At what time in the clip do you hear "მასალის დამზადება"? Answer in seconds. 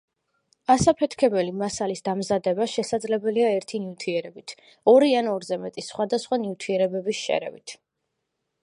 1.57-2.67